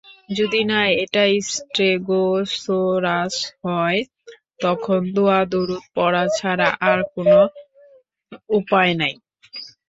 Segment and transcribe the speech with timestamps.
[0.29, 1.23] যদি না এটা
[1.49, 3.99] স্টেগোসোরাস হয়,
[4.63, 7.39] তখন দোয়া-দরুদ পড়া ছাড়া আর কোনো
[8.49, 9.13] উপায় নাই।